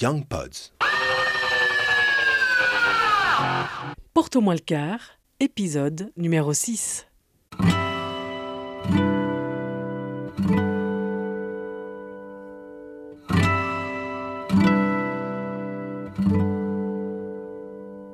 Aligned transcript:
Young 0.00 0.24
Pods. 0.24 0.70
Porte-moi 4.14 4.54
le 4.54 4.60
quart, 4.60 5.00
épisode 5.40 6.12
numéro 6.16 6.52
6. 6.52 7.08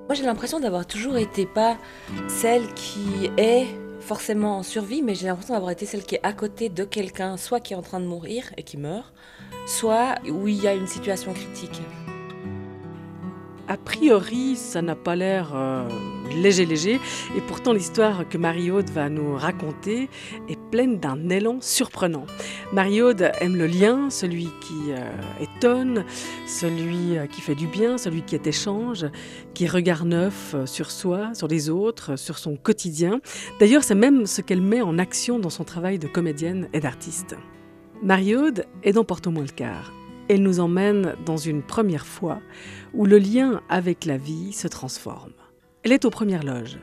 Moi, 0.07 0.15
j'ai 0.15 0.23
l'impression 0.23 0.61
d'avoir 0.61 0.87
toujours 0.87 1.19
été 1.19 1.45
pas 1.45 1.77
celle 2.29 2.73
qui 2.73 3.31
est 3.37 3.67
forcément 4.05 4.59
en 4.59 4.63
survie, 4.63 5.03
mais 5.03 5.15
j'ai 5.15 5.27
l'impression 5.27 5.55
d'avoir 5.55 5.73
été 5.73 5.87
celle 5.87 6.05
qui 6.05 6.15
est 6.17 6.21
à 6.23 6.33
côté 6.33 6.69
de 6.69 6.85
quelqu'un, 6.85 7.37
soit 7.37 7.61
qui 7.61 7.73
est 7.73 7.77
en 7.77 7.83
train 7.83 8.01
de 8.01 8.07
mourir 8.07 8.45
et 8.57 8.63
qui 8.63 8.77
meurt, 8.77 9.13
soit 9.67 10.17
où 10.29 10.47
il 10.47 10.63
y 10.63 10.69
a 10.69 10.75
une 10.75 10.87
situation 10.87 11.33
critique. 11.33 11.81
A 13.67 13.79
priori, 13.79 14.57
ça 14.57 14.83
n'a 14.83 14.95
pas 14.95 15.17
l'air 15.17 15.53
euh, 15.55 15.89
léger 16.37 16.67
léger, 16.67 17.01
et 17.35 17.41
pourtant 17.49 17.73
l'histoire 17.73 18.29
que 18.29 18.37
Marie-Aude 18.37 18.91
va 18.91 19.09
nous 19.09 19.35
raconter 19.37 20.11
pleine 20.75 20.99
d'un 20.99 21.29
élan 21.29 21.59
surprenant. 21.61 22.27
Marie-Aude 22.73 23.31
aime 23.41 23.55
le 23.55 23.69
lien, 23.69 24.11
celui 24.11 24.49
qui 24.61 24.91
euh, 24.91 25.09
étonne, 25.41 26.05
celui 26.49 27.17
euh, 27.17 27.29
qui 27.29 27.43
fait 27.43 27.55
du 27.55 27.69
bien, 27.69 27.97
celui 27.97 28.23
qui 28.23 28.35
est 28.35 28.45
échange, 28.49 29.07
qui 29.55 29.69
regarde 29.69 30.09
neuf 30.09 30.57
sur 30.67 30.91
soi, 30.91 31.33
sur 31.33 31.47
les 31.47 31.71
autres, 31.71 32.17
sur 32.17 32.39
son 32.39 32.57
quotidien. 32.57 33.21
D'ailleurs, 33.61 33.85
c'est 33.85 33.95
même 33.95 34.27
ce 34.27 34.41
qu'elle 34.41 34.63
met 34.63 34.83
en 34.83 34.99
action 34.99 35.39
dans 35.39 35.49
son 35.49 35.63
travail 35.63 36.01
de 36.01 36.09
comédienne 36.09 36.69
et 36.73 36.81
d'artiste. 36.81 37.37
Marie-Aude 38.03 38.67
est 38.83 38.95
dans 38.95 39.05
Porte-moi 39.05 39.45
le 39.45 39.53
quart. 39.53 39.93
Elle 40.29 40.43
nous 40.43 40.59
emmène 40.59 41.15
dans 41.25 41.37
une 41.37 41.63
première 41.63 42.05
fois 42.05 42.41
où 42.95 43.07
le 43.07 43.19
lien 43.19 43.61
avec 43.69 44.07
la 44.07 44.17
vie 44.17 44.53
se 44.53 44.67
transforme. 44.67 45.35
Elle 45.85 45.93
est 45.93 46.05
aux 46.05 46.11
premières 46.11 46.43
loges. 46.43 46.81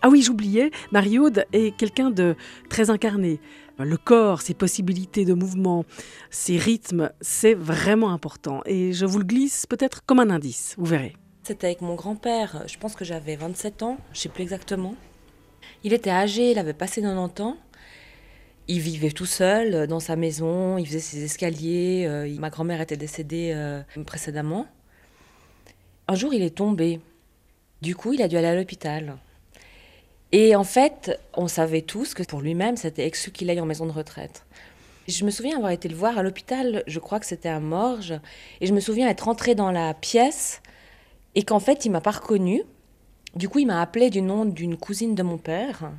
Ah 0.00 0.08
oui, 0.08 0.22
j'oubliais, 0.22 0.70
Marie-Aude 0.92 1.44
est 1.52 1.76
quelqu'un 1.76 2.10
de 2.10 2.36
très 2.68 2.88
incarné. 2.90 3.40
Le 3.78 3.96
corps, 3.96 4.42
ses 4.42 4.54
possibilités 4.54 5.24
de 5.24 5.34
mouvement, 5.34 5.84
ses 6.30 6.56
rythmes, 6.56 7.10
c'est 7.20 7.54
vraiment 7.54 8.10
important. 8.10 8.60
Et 8.64 8.92
je 8.92 9.06
vous 9.06 9.18
le 9.18 9.24
glisse 9.24 9.66
peut-être 9.66 10.04
comme 10.04 10.20
un 10.20 10.30
indice, 10.30 10.74
vous 10.78 10.84
verrez. 10.84 11.16
C'était 11.42 11.66
avec 11.66 11.80
mon 11.80 11.94
grand-père, 11.94 12.64
je 12.66 12.76
pense 12.78 12.94
que 12.94 13.04
j'avais 13.04 13.34
27 13.36 13.82
ans, 13.82 13.98
je 14.12 14.20
sais 14.20 14.28
plus 14.28 14.42
exactement. 14.42 14.94
Il 15.82 15.92
était 15.92 16.10
âgé, 16.10 16.52
il 16.52 16.58
avait 16.58 16.74
passé 16.74 17.00
90 17.00 17.42
ans. 17.42 17.56
Il 18.70 18.80
vivait 18.80 19.10
tout 19.10 19.26
seul 19.26 19.74
euh, 19.74 19.86
dans 19.86 20.00
sa 20.00 20.14
maison, 20.14 20.76
il 20.76 20.86
faisait 20.86 21.00
ses 21.00 21.24
escaliers. 21.24 22.04
euh, 22.06 22.28
ma 22.38 22.50
grand-mère 22.50 22.80
était 22.82 22.98
décédée 22.98 23.52
euh, 23.54 23.80
précédemment. 24.04 24.66
Un 26.06 26.14
jour, 26.14 26.34
il 26.34 26.42
est 26.42 26.54
tombé. 26.54 27.00
Du 27.80 27.96
coup, 27.96 28.12
il 28.12 28.20
a 28.20 28.28
dû 28.28 28.36
aller 28.36 28.48
à 28.48 28.54
l'hôpital. 28.54 29.16
Et 30.32 30.54
en 30.54 30.64
fait, 30.64 31.18
on 31.34 31.48
savait 31.48 31.82
tous 31.82 32.14
que 32.14 32.22
pour 32.22 32.40
lui-même, 32.40 32.76
c'était 32.76 33.06
exclu 33.06 33.32
qu'il 33.32 33.48
aille 33.50 33.60
en 33.60 33.66
maison 33.66 33.86
de 33.86 33.92
retraite. 33.92 34.44
Je 35.06 35.24
me 35.24 35.30
souviens 35.30 35.56
avoir 35.56 35.72
été 35.72 35.88
le 35.88 35.96
voir 35.96 36.18
à 36.18 36.22
l'hôpital, 36.22 36.82
je 36.86 36.98
crois 36.98 37.18
que 37.18 37.24
c'était 37.24 37.48
à 37.48 37.60
Morges, 37.60 38.20
et 38.60 38.66
je 38.66 38.74
me 38.74 38.80
souviens 38.80 39.08
être 39.08 39.22
rentrée 39.22 39.54
dans 39.54 39.70
la 39.70 39.94
pièce 39.94 40.60
et 41.34 41.44
qu'en 41.44 41.60
fait, 41.60 41.86
il 41.86 41.90
m'a 41.90 42.02
pas 42.02 42.10
reconnue. 42.10 42.62
Du 43.34 43.48
coup, 43.48 43.58
il 43.58 43.66
m'a 43.66 43.80
appelé 43.80 44.10
du 44.10 44.20
nom 44.20 44.44
d'une 44.44 44.76
cousine 44.76 45.14
de 45.14 45.22
mon 45.22 45.38
père. 45.38 45.92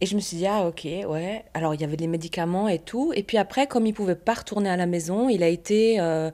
Et 0.00 0.06
je 0.06 0.14
me 0.14 0.20
suis 0.20 0.36
dit, 0.36 0.46
ah 0.46 0.66
ok, 0.66 0.84
ouais. 0.84 1.44
Alors, 1.54 1.74
il 1.74 1.80
y 1.80 1.84
avait 1.84 1.96
des 1.96 2.06
médicaments 2.06 2.68
et 2.68 2.78
tout. 2.78 3.12
Et 3.14 3.22
puis 3.22 3.36
après, 3.36 3.66
comme 3.66 3.86
il 3.86 3.94
pouvait 3.94 4.14
pas 4.14 4.34
retourner 4.34 4.70
à 4.70 4.76
la 4.76 4.86
maison, 4.86 5.28
il 5.28 5.42
a 5.42 5.48
été 5.48 6.00
euh, 6.00 6.30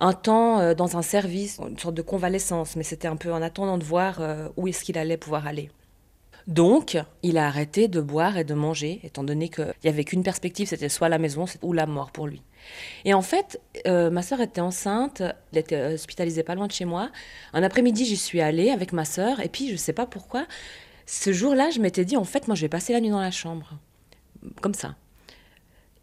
un 0.00 0.12
temps 0.12 0.60
euh, 0.60 0.74
dans 0.74 0.96
un 0.96 1.02
service, 1.02 1.58
une 1.58 1.78
sorte 1.78 1.94
de 1.94 2.02
convalescence. 2.02 2.76
Mais 2.76 2.82
c'était 2.82 3.08
un 3.08 3.16
peu 3.16 3.32
en 3.32 3.42
attendant 3.42 3.78
de 3.78 3.84
voir 3.84 4.20
euh, 4.20 4.48
où 4.56 4.68
est-ce 4.68 4.84
qu'il 4.84 4.98
allait 4.98 5.16
pouvoir 5.16 5.46
aller. 5.46 5.70
Donc, 6.46 6.98
il 7.22 7.38
a 7.38 7.46
arrêté 7.46 7.88
de 7.88 8.00
boire 8.02 8.36
et 8.36 8.44
de 8.44 8.52
manger, 8.52 9.00
étant 9.02 9.24
donné 9.24 9.48
qu'il 9.48 9.72
n'y 9.82 9.88
avait 9.88 10.04
qu'une 10.04 10.22
perspective, 10.22 10.68
c'était 10.68 10.90
soit 10.90 11.08
la 11.08 11.18
maison 11.18 11.46
ou 11.62 11.72
la 11.72 11.86
mort 11.86 12.10
pour 12.10 12.26
lui. 12.26 12.42
Et 13.06 13.14
en 13.14 13.22
fait, 13.22 13.60
euh, 13.86 14.10
ma 14.10 14.20
sœur 14.20 14.40
était 14.42 14.60
enceinte, 14.60 15.22
elle 15.52 15.58
était 15.58 15.94
hospitalisée 15.94 16.42
pas 16.42 16.54
loin 16.54 16.66
de 16.66 16.72
chez 16.72 16.84
moi. 16.84 17.10
Un 17.54 17.62
après-midi, 17.62 18.04
j'y 18.04 18.18
suis 18.18 18.42
allée 18.42 18.70
avec 18.70 18.92
ma 18.92 19.06
sœur, 19.06 19.40
et 19.40 19.48
puis 19.48 19.70
je 19.70 19.76
sais 19.76 19.94
pas 19.94 20.04
pourquoi, 20.04 20.46
ce 21.06 21.32
jour-là, 21.32 21.70
je 21.70 21.80
m'étais 21.80 22.04
dit, 22.04 22.16
en 22.16 22.24
fait, 22.24 22.46
moi, 22.46 22.54
je 22.54 22.62
vais 22.62 22.68
passer 22.68 22.92
la 22.92 23.00
nuit 23.00 23.10
dans 23.10 23.20
la 23.20 23.30
chambre. 23.30 23.78
Comme 24.60 24.74
ça. 24.74 24.96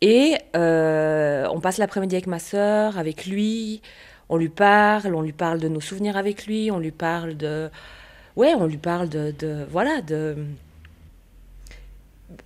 Et 0.01 0.35
euh, 0.55 1.47
on 1.51 1.59
passe 1.59 1.77
l'après-midi 1.77 2.15
avec 2.15 2.27
ma 2.27 2.39
sœur, 2.39 2.97
avec 2.97 3.27
lui, 3.27 3.81
on 4.29 4.37
lui 4.37 4.49
parle, 4.49 5.13
on 5.13 5.21
lui 5.21 5.31
parle 5.31 5.59
de 5.59 5.67
nos 5.67 5.79
souvenirs 5.79 6.17
avec 6.17 6.47
lui, 6.47 6.71
on 6.71 6.79
lui 6.79 6.91
parle 6.91 7.37
de... 7.37 7.69
Ouais, 8.35 8.53
on 8.55 8.65
lui 8.65 8.77
parle 8.77 9.09
de... 9.09 9.65
voilà, 9.69 10.01
de... 10.01 10.37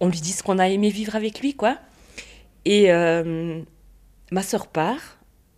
On 0.02 0.10
lui 0.10 0.20
dit 0.20 0.34
ce 0.34 0.44
qu'on 0.44 0.60
a 0.60 0.68
aimé 0.68 0.90
vivre 0.90 1.16
avec 1.16 1.40
lui, 1.40 1.54
quoi. 1.54 1.78
Et 2.66 2.92
euh, 2.92 3.62
ma 4.32 4.42
sœur 4.42 4.68
part, 4.68 5.18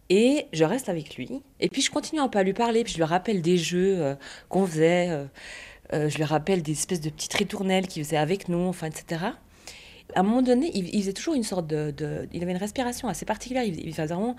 et 0.09 0.45
je 0.53 0.65
reste 0.65 0.89
avec 0.89 1.15
lui. 1.15 1.41
Et 1.59 1.69
puis 1.69 1.81
je 1.81 1.89
continue 1.89 2.21
un 2.21 2.27
peu 2.27 2.37
à 2.37 2.43
lui 2.43 2.53
parler, 2.53 2.83
puis 2.83 2.93
je 2.93 2.97
lui 2.97 3.05
rappelle 3.05 3.41
des 3.41 3.57
jeux 3.57 3.95
euh, 3.99 4.15
qu'on 4.49 4.67
faisait... 4.67 5.27
je 5.91 6.15
lui 6.15 6.25
rappelle 6.25 6.61
des 6.61 6.73
espèces 6.73 7.01
de 7.01 7.09
petites 7.09 7.33
ritournelles 7.33 7.87
qu'il 7.87 8.03
faisait 8.03 8.17
avec 8.17 8.49
nous, 8.49 8.67
enfin, 8.67 8.87
etc. 8.87 9.31
À 10.15 10.21
un 10.21 10.23
moment 10.23 10.41
donné, 10.41 10.71
il, 10.73 11.01
faisait 11.01 11.13
toujours 11.13 11.33
une 11.33 11.43
sorte 11.43 11.67
de, 11.67 12.27
Il 12.31 12.41
avait 12.41 12.51
une 12.51 12.57
respiration 12.57 13.07
assez 13.07 13.25
particulière. 13.25 13.63
Il, 13.63 13.93
faisait 13.93 14.13
vraiment. 14.13 14.35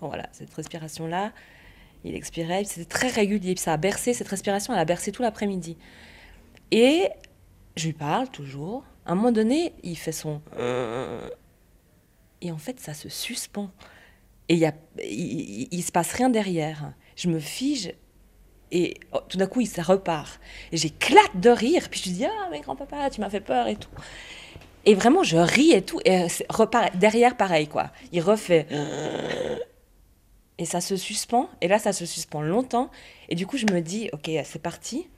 Voilà, 0.00 0.28
cette 0.32 0.52
respiration-là. 0.52 1.32
Il 2.04 2.14
expirait. 2.14 2.64
C'était 2.64 2.88
très 2.88 3.08
régulier. 3.08 3.54
Ça 3.56 3.72
a 3.72 3.76
bercé, 3.76 4.14
cette 4.14 4.28
respiration, 4.28 4.72
elle 4.72 4.80
a 4.80 4.84
bercé 4.84 5.12
tout 5.12 5.22
l'après-midi. 5.22 5.76
Et 6.70 7.08
je 7.76 7.86
lui 7.86 7.92
parle 7.92 8.28
toujours. 8.28 8.84
À 9.06 9.12
un 9.12 9.14
moment 9.14 9.32
donné, 9.32 9.74
il 9.82 9.96
fait 9.96 10.12
son. 10.12 10.40
Et 12.40 12.50
en 12.50 12.58
fait, 12.58 12.80
ça 12.80 12.94
se 12.94 13.08
suspend. 13.08 13.70
Et 14.48 14.54
il 14.54 14.60
y 14.60 14.70
il, 15.02 15.68
il 15.70 15.82
se 15.82 15.92
passe 15.92 16.12
rien 16.12 16.28
derrière. 16.30 16.92
Je 17.16 17.28
me 17.28 17.38
fige 17.38 17.94
et 18.74 18.94
oh, 19.12 19.20
tout 19.28 19.38
d'un 19.38 19.46
coup, 19.46 19.64
ça 19.64 19.82
repart. 19.82 20.40
Et 20.72 20.76
j'éclate 20.76 21.38
de 21.38 21.48
rire. 21.48 21.88
Puis 21.90 22.02
je 22.04 22.10
dis 22.10 22.24
Ah, 22.24 22.48
mais 22.50 22.60
grand-papa, 22.60 23.08
tu 23.08 23.20
m'as 23.20 23.30
fait 23.30 23.40
peur 23.40 23.68
et 23.68 23.76
tout. 23.76 23.88
Et 24.86 24.94
vraiment, 24.94 25.22
je 25.22 25.36
ris 25.36 25.72
et 25.72 25.82
tout. 25.82 26.00
Et 26.04 26.22
euh, 26.22 26.88
derrière, 26.94 27.36
pareil, 27.36 27.68
quoi. 27.68 27.90
Il 28.12 28.20
refait. 28.20 28.66
Et 30.58 30.66
ça 30.66 30.80
se 30.80 30.96
suspend. 30.96 31.48
Et 31.60 31.68
là, 31.68 31.78
ça 31.78 31.92
se 31.92 32.06
suspend 32.06 32.42
longtemps. 32.42 32.90
Et 33.28 33.34
du 33.34 33.46
coup, 33.46 33.56
je 33.56 33.66
me 33.66 33.80
dis 33.80 34.10
Ok, 34.12 34.30
c'est 34.44 34.62
parti. 34.62 35.08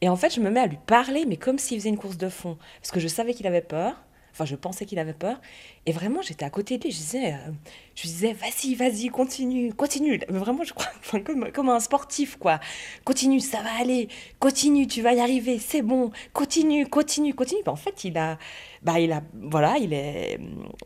Et 0.00 0.08
en 0.08 0.16
fait, 0.16 0.34
je 0.34 0.40
me 0.40 0.50
mets 0.50 0.60
à 0.60 0.66
lui 0.66 0.78
parler, 0.86 1.26
mais 1.26 1.36
comme 1.36 1.58
s'il 1.58 1.78
faisait 1.78 1.90
une 1.90 1.98
course 1.98 2.16
de 2.16 2.28
fond. 2.28 2.56
Parce 2.80 2.90
que 2.90 3.00
je 3.00 3.08
savais 3.08 3.34
qu'il 3.34 3.46
avait 3.46 3.60
peur. 3.60 4.02
Enfin, 4.32 4.44
je 4.44 4.56
pensais 4.56 4.86
qu'il 4.86 4.98
avait 4.98 5.14
peur. 5.14 5.40
Et 5.86 5.92
vraiment, 5.92 6.22
j'étais 6.22 6.44
à 6.44 6.50
côté 6.50 6.78
de 6.78 6.84
lui. 6.84 6.90
Je 6.90 6.96
disais, 6.96 7.34
euh, 7.34 7.50
disais, 8.02 8.32
vas-y, 8.32 8.74
vas-y, 8.74 9.08
continue, 9.08 9.72
continue. 9.72 10.20
Mais 10.30 10.38
vraiment, 10.38 10.64
je 10.64 10.72
crois, 10.72 10.88
enfin, 11.00 11.20
comme, 11.20 11.68
un 11.68 11.80
sportif, 11.80 12.36
quoi. 12.36 12.60
Continue, 13.04 13.40
ça 13.40 13.62
va 13.62 13.70
aller. 13.80 14.08
Continue, 14.38 14.86
tu 14.86 15.02
vas 15.02 15.14
y 15.14 15.20
arriver. 15.20 15.58
C'est 15.58 15.82
bon. 15.82 16.10
Continue, 16.32 16.86
continue, 16.86 17.34
continue. 17.34 17.62
Ben, 17.64 17.72
en 17.72 17.76
fait, 17.76 18.04
il 18.04 18.16
a, 18.18 18.38
bah, 18.82 19.00
il 19.00 19.12
a, 19.12 19.22
voilà, 19.34 19.78
il 19.78 19.92
est, 19.92 20.38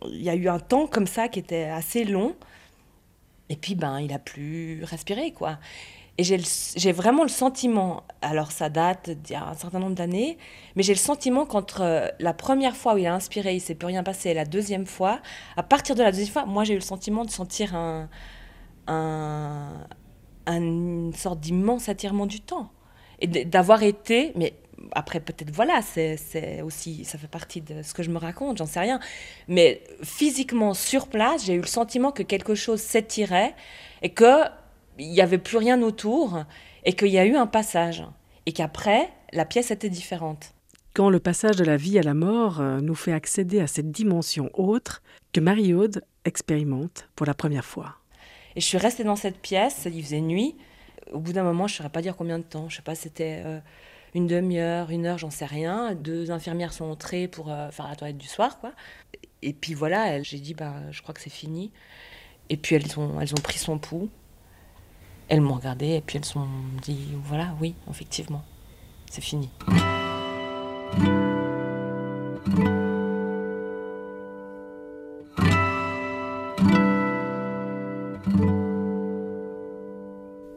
il 0.07 0.23
y 0.23 0.31
a 0.31 0.35
eu 0.35 0.49
un 0.49 0.59
temps 0.59 0.87
comme 0.87 1.07
ça 1.07 1.29
qui 1.29 1.39
était 1.39 1.65
assez 1.65 2.05
long. 2.05 2.35
Et 3.49 3.57
puis, 3.57 3.75
ben, 3.75 4.01
il 4.01 4.13
a 4.13 4.19
plus 4.19 4.83
respiré, 4.85 5.33
quoi. 5.33 5.59
Et 6.17 6.23
j'ai 6.23 6.93
vraiment 6.93 7.25
le 7.25 7.29
sentiment, 7.29 8.05
alors 8.23 8.53
ça 8.53 8.69
date 8.69 9.11
d'il 9.11 9.33
y 9.33 9.37
a 9.37 9.49
un 9.49 9.55
certain 9.55 9.81
nombre 9.81 9.97
d'années, 9.97 10.39
mais 10.77 10.85
j'ai 10.85 10.93
le 10.93 10.99
sentiment 10.99 11.45
qu'entre 11.45 11.81
euh, 11.83 12.07
la 12.21 12.33
première 12.33 12.77
fois 12.77 12.95
où 12.95 12.99
il 12.99 13.07
a 13.07 13.13
inspiré, 13.15 13.57
il 13.57 13.61
s'est 13.61 13.75
plus 13.75 13.87
rien 13.87 14.05
passé, 14.05 14.31
et 14.31 14.35
la 14.35 14.45
deuxième 14.45 14.87
fois, 14.87 15.21
à 15.57 15.65
partir 15.65 15.97
de 15.97 16.05
la 16.05 16.13
deuxième 16.13 16.33
fois, 16.33 16.47
moi 16.47 16.63
j'ai 16.63 16.75
eu 16.75 16.77
le 16.77 16.83
sentiment 16.83 17.25
de 17.25 17.31
sentir 17.31 17.75
un, 17.75 18.09
un, 18.87 19.73
un- 20.47 20.57
une 20.63 21.13
sorte 21.15 21.41
d'immense 21.41 21.89
attirement 21.89 22.27
du 22.27 22.41
temps. 22.41 22.71
Et 23.21 23.27
d'avoir 23.27 23.83
été, 23.83 24.33
mais 24.37 24.55
après 24.93 25.19
peut-être 25.21 25.51
voilà, 25.53 25.81
c'est 25.83 26.63
aussi, 26.63 27.05
ça 27.05 27.17
fait 27.19 27.29
partie 27.29 27.61
de 27.61 27.83
ce 27.83 27.93
que 27.95 28.03
je 28.05 28.11
me 28.11 28.19
raconte, 28.19 28.59
j'en 28.59 28.67
sais 28.67 28.81
rien. 28.81 29.01
Mais 29.49 29.83
physiquement 30.03 30.75
sur 30.75 31.09
place, 31.09 31.45
j'ai 31.47 31.55
eu 31.55 31.61
le 31.61 31.67
sentiment 31.67 32.13
que 32.13 32.23
quelque 32.23 32.55
chose 32.55 32.81
s'étirait 32.81 33.55
et 34.03 34.11
que 34.11 34.43
il 34.99 35.11
n'y 35.11 35.21
avait 35.21 35.39
plus 35.39 35.57
rien 35.57 35.83
autour 35.83 36.45
et 36.85 36.93
qu'il 36.95 37.09
y 37.09 37.19
a 37.19 37.25
eu 37.25 37.37
un 37.37 37.47
passage. 37.47 38.05
Et 38.47 38.53
qu'après, 38.53 39.11
la 39.33 39.45
pièce 39.45 39.71
était 39.71 39.89
différente. 39.89 40.55
Quand 40.95 41.11
le 41.11 41.19
passage 41.19 41.57
de 41.57 41.65
la 41.65 41.77
vie 41.77 41.99
à 41.99 42.03
la 42.03 42.15
mort 42.15 42.61
euh, 42.61 42.81
nous 42.81 42.95
fait 42.95 43.13
accéder 43.13 43.61
à 43.61 43.67
cette 43.67 43.91
dimension 43.91 44.51
autre 44.55 45.03
que 45.33 45.41
Marie-Aude 45.41 46.05
expérimente 46.25 47.09
pour 47.17 47.27
la 47.27 47.35
première 47.35 47.65
fois. 47.65 47.97
Et 48.55 48.61
je 48.61 48.67
suis 48.67 48.79
restée 48.79 49.03
dans 49.03 49.17
cette 49.17 49.39
pièce, 49.39 49.89
il 49.93 50.03
faisait 50.05 50.21
nuit. 50.21 50.55
Au 51.13 51.19
bout 51.19 51.33
d'un 51.33 51.43
moment, 51.43 51.67
je 51.67 51.75
ne 51.75 51.77
saurais 51.79 51.89
pas 51.89 52.03
dire 52.03 52.15
combien 52.17 52.39
de 52.39 52.45
temps. 52.45 52.69
Je 52.69 52.77
sais 52.77 52.83
pas, 52.83 52.95
c'était 52.95 53.43
euh, 53.45 53.59
une 54.15 54.29
demi-heure, 54.29 54.91
une 54.91 55.07
heure, 55.07 55.19
j'en 55.19 55.31
sais 55.31 55.47
rien. 55.47 55.95
Deux 55.95 56.31
infirmières 56.31 56.73
sont 56.73 56.85
entrées 56.85 57.27
pour 57.27 57.51
euh, 57.51 57.71
faire 57.71 57.89
la 57.89 57.97
toilette 57.97 58.19
du 58.19 58.29
soir, 58.29 58.61
quoi. 58.61 58.73
Et 59.43 59.53
puis 59.53 59.75
voilà, 59.75 60.23
j'ai 60.23 60.39
dit, 60.39 60.55
bah, 60.55 60.75
je 60.93 61.03
crois 61.03 61.13
que 61.13 61.21
c'est 61.21 61.29
fini. 61.29 61.73
Et 62.51 62.57
puis 62.57 62.77
elles 62.77 62.99
ont, 62.99 63.21
elles 63.21 63.33
ont 63.33 63.43
pris 63.43 63.59
son 63.59 63.79
pouls. 63.79 64.09
Elles 65.29 65.41
m'ont 65.41 65.55
regardé 65.55 65.95
et 65.95 66.01
puis 66.01 66.19
elles 66.19 66.39
ont 66.39 66.49
dit 66.83 67.09
voilà, 67.25 67.55
oui, 67.61 67.75
effectivement, 67.91 68.43
c'est 69.11 69.23
fini. 69.23 69.49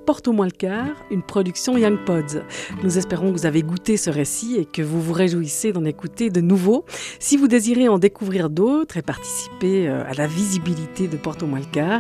Porte 0.08 0.28
au 0.30 0.32
moins 0.32 0.46
le 0.46 0.52
quart, 0.52 1.04
une 1.12 1.22
production 1.22 1.78
Young 1.78 2.00
Pods. 2.06 2.42
Nous 2.82 2.98
espérons 2.98 3.34
que 3.34 3.40
vous 3.40 3.46
avez 3.46 3.62
goûté 3.62 3.98
ce 3.98 4.10
récit 4.10 4.56
et 4.56 4.64
que 4.64 4.82
vous 4.82 5.02
vous 5.02 5.12
réjouissez 5.12 5.74
d'en 5.74 5.84
écouter 5.84 6.30
de 6.30 6.40
nouveaux. 6.40 6.86
Si 7.20 7.36
vous 7.36 7.50
désirez 7.50 7.90
en 7.90 8.00
découvrir 8.00 8.50
d'autres 8.50 8.96
et 8.96 9.02
participer 9.02 9.90
euh, 9.90 10.10
à 10.10 10.14
la 10.14 10.26
visibilité 10.26 11.10
de 11.10 11.18
Porte 11.18 11.44
au 11.44 11.46
moins 11.46 11.60
le 11.60 11.66
quart, 11.66 12.00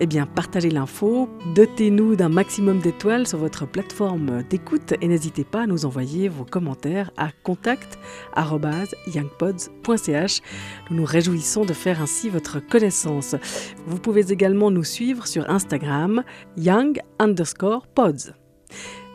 eh 0.00 0.06
bien 0.06 0.26
partagez 0.26 0.70
l'info, 0.70 1.28
dotez-nous 1.54 2.16
d'un 2.16 2.28
maximum 2.28 2.80
d'étoiles 2.80 3.28
sur 3.28 3.38
votre 3.38 3.68
plateforme 3.68 4.42
d'écoute 4.50 4.94
et 5.00 5.06
n'hésitez 5.06 5.44
pas 5.44 5.62
à 5.62 5.68
nous 5.68 5.86
envoyer 5.86 6.28
vos 6.28 6.44
commentaires 6.44 7.12
à 7.16 7.28
contact@youngpods.ch. 7.44 10.40
Nous 10.90 10.96
nous 10.96 11.04
réjouissons 11.04 11.64
de 11.64 11.72
faire 11.72 12.02
ainsi 12.02 12.30
votre 12.30 12.58
connaissance. 12.58 13.36
Vous 13.86 14.00
pouvez 14.00 14.32
également 14.32 14.72
nous 14.72 14.82
suivre 14.82 15.28
sur 15.28 15.48
Instagram 15.48 16.24
young 16.56 16.98
pods. 17.94 18.32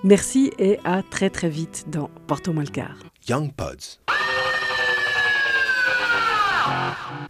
Merci 0.04 0.52
et 0.60 0.80
à 0.86 1.04
très 1.04 1.30
très 1.30 1.50
vite 1.50 1.86
dans 1.90 2.10
Porto 2.28 2.54
Malcar. 2.54 2.98
Young 3.28 3.52
Pods. 3.54 4.00